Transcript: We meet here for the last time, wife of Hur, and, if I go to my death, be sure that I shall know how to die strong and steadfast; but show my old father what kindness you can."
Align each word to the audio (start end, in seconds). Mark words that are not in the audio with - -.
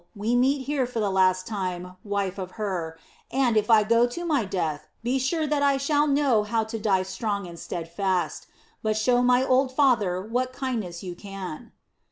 We 0.15 0.33
meet 0.35 0.63
here 0.63 0.87
for 0.87 0.99
the 0.99 1.11
last 1.11 1.45
time, 1.45 1.95
wife 2.03 2.39
of 2.39 2.53
Hur, 2.53 2.97
and, 3.29 3.55
if 3.55 3.69
I 3.69 3.83
go 3.83 4.07
to 4.07 4.25
my 4.25 4.45
death, 4.45 4.87
be 5.03 5.19
sure 5.19 5.45
that 5.45 5.61
I 5.61 5.77
shall 5.77 6.07
know 6.07 6.41
how 6.41 6.63
to 6.63 6.79
die 6.79 7.03
strong 7.03 7.45
and 7.45 7.59
steadfast; 7.59 8.47
but 8.81 8.97
show 8.97 9.21
my 9.21 9.43
old 9.45 9.71
father 9.71 10.19
what 10.19 10.53
kindness 10.53 11.03
you 11.03 11.13
can." 11.13 11.71